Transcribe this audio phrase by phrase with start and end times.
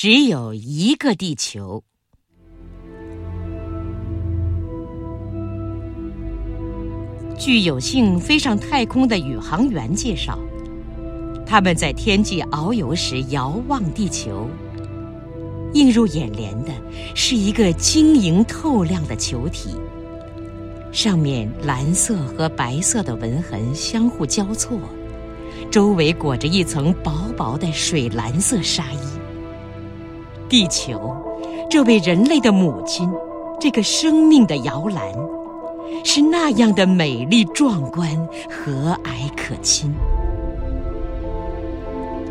[0.00, 1.82] 只有一个地球。
[7.36, 10.38] 据有幸飞上太空的宇航员介绍，
[11.44, 14.48] 他们在天际遨游时遥望地球，
[15.74, 16.70] 映入眼帘的
[17.16, 19.70] 是一个晶莹透亮的球体，
[20.92, 24.78] 上面蓝色和白色的纹痕相互交错，
[25.72, 29.17] 周围裹着一层薄薄的水蓝色纱衣。
[30.48, 31.14] 地球，
[31.70, 33.10] 这位人类的母亲，
[33.60, 35.12] 这个生命的摇篮。
[36.04, 38.08] 是那样的美丽壮观、
[38.48, 39.92] 和蔼可亲，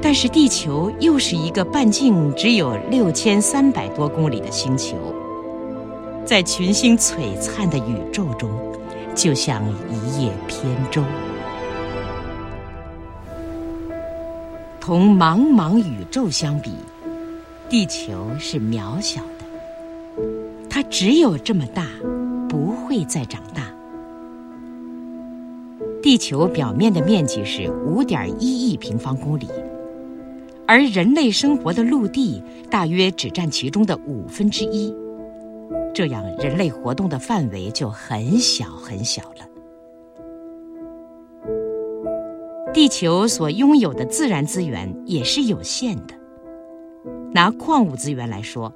[0.00, 4.96] 但是地球又是一个半径只有六千三百多公里的星球，
[6.24, 8.50] 在群星璀璨的宇宙中，
[9.14, 10.58] 就像一叶扁
[10.90, 11.02] 舟。
[14.80, 16.72] 同茫茫宇宙相比，
[17.72, 19.46] 地球是渺小的，
[20.68, 21.86] 它只有这么大。
[22.46, 23.72] 不会再长大。
[26.02, 29.48] 地球表面的面积是五点一亿平方公里，
[30.66, 34.94] 而人类生活的陆地大约只占其中的五分之一，
[35.94, 39.48] 这样人类活动的范围就很小很小了。
[42.74, 46.21] 地球所拥有的自然资源也是有限的。
[47.32, 48.72] 拿矿物资源来说，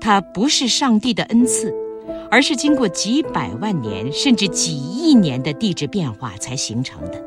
[0.00, 1.72] 它不是上帝的恩赐。
[2.32, 7.22] 而是经过几百万年甚至几亿年的地质变化才形成的。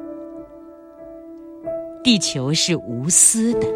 [2.03, 3.67] 地球是无私的，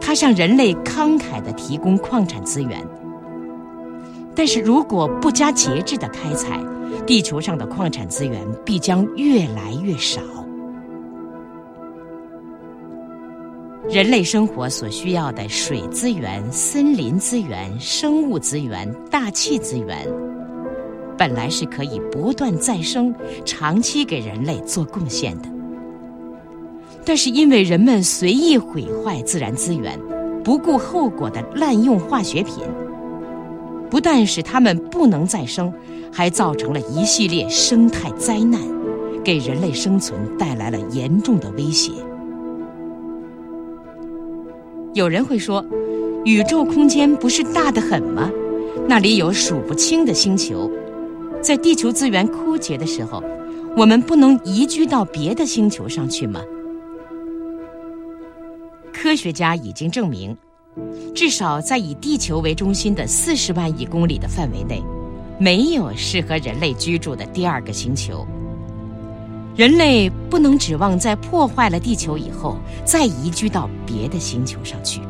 [0.00, 2.80] 它向人类慷慨地提供矿产资源。
[4.34, 6.58] 但是如果不加节制地开采，
[7.04, 10.20] 地球上的矿产资源必将越来越少。
[13.90, 20.06] 人类生活所需要的水资源、森林资源、生物资源、大气资源。
[21.16, 23.14] 本来是可以不断再生、
[23.46, 25.48] 长期给人类做贡献的，
[27.02, 29.98] 但是因为人们随意毁坏自然资源、
[30.44, 32.56] 不顾后果的滥用化学品，
[33.88, 35.72] 不但使它们不能再生，
[36.12, 38.60] 还造成了一系列生态灾难，
[39.24, 41.90] 给人类生存带来了严重的威胁。
[44.98, 45.64] 有人会说，
[46.24, 48.28] 宇宙空间不是大得很吗？
[48.88, 50.68] 那里有数不清的星球。
[51.40, 53.22] 在地球资源枯竭的时候，
[53.76, 56.40] 我们不能移居到别的星球上去吗？
[58.92, 60.36] 科学家已经证明，
[61.14, 64.82] 至少在以地球为中心的四十万亿公里的范围内，
[65.38, 68.26] 没有适合人类居住的第二个星球。
[69.58, 75.00] 人类不能指望在破坏了地球以后再移居到别的星球上去。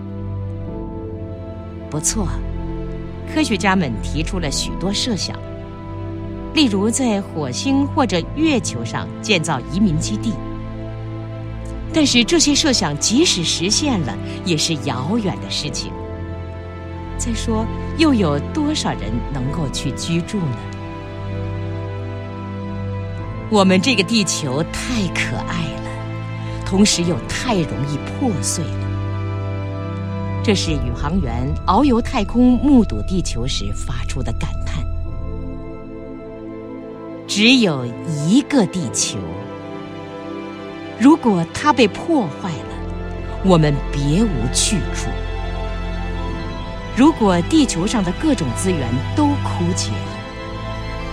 [1.91, 2.27] 不错，
[3.31, 5.37] 科学家们提出了许多设想。
[6.55, 10.33] 例如，在火星或者月球上建造移民基地，
[11.93, 14.17] 但是这些设想即使实现了，
[14.47, 15.93] 也是遥远的事情。
[17.19, 17.67] 再说，
[17.99, 20.57] 又有多少人能够去居住呢？
[23.51, 28.89] 我们这个地球太可爱了，同时又太容易破碎了。
[30.45, 34.85] 这是宇航员遨游太空、目睹地球时发出的感叹。
[37.27, 37.87] 只有
[38.27, 39.19] 一个地球，
[40.99, 45.09] 如果它被破坏了，我们别无去处。
[46.95, 50.19] 如果地球上的各种资源都枯竭了，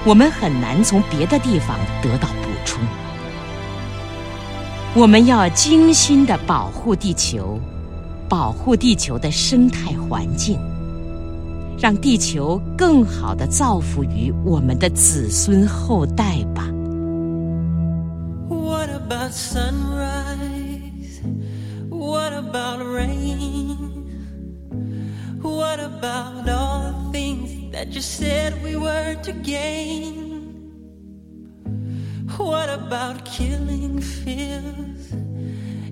[0.06, 2.84] 我们很难从别的地方得到补充。
[4.94, 7.60] 我们要精心的保护地球，
[8.30, 10.60] 保护地球的生态环境。
[11.78, 16.70] 让地球更好的造福于我们的子孙后代吧。
[18.48, 27.05] what about sunrise？what about rain？what about all the
[27.76, 30.16] that you said we were to gain?
[32.38, 35.04] What about killing fears?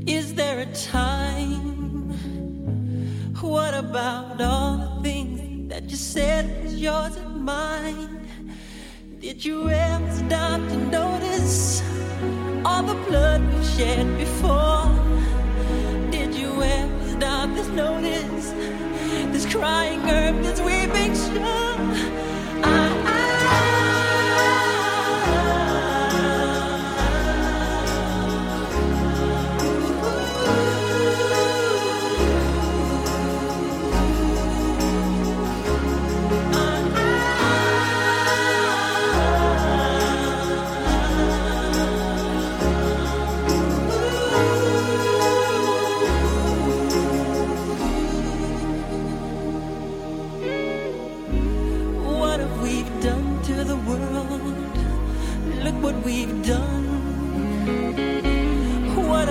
[0.07, 2.11] Is there a time?
[3.41, 5.43] What about all the things?
[5.73, 8.29] that you said was yours and mine.
[9.19, 11.81] Did you ever stop to notice
[12.63, 14.87] all the blood we've shed before?
[16.11, 18.51] Did you ever stop to notice
[19.33, 21.62] this crying earth, this weeping shore?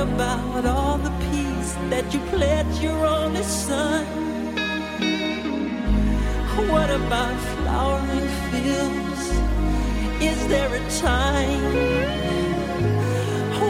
[0.02, 4.04] about all the peace that you pledged your only son?
[6.72, 9.24] What about flowering fields?
[10.20, 11.62] Is there a time?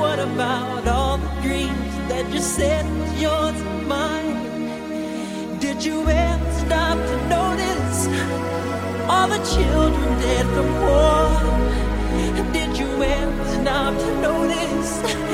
[0.00, 5.58] What about all the dreams that you said was yours and mine?
[5.58, 7.98] Did you ever stop to notice
[9.12, 11.28] all the children dead from war?
[12.52, 15.31] Did you ever stop to notice?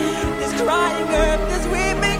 [0.54, 2.17] crying earth is weeping.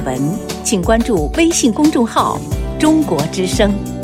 [0.00, 0.18] 文
[0.64, 2.38] 请关注微信公众号
[2.78, 3.97] 中国之声。